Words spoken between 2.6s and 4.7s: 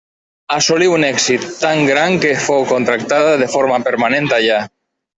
contractada de forma permanent allà.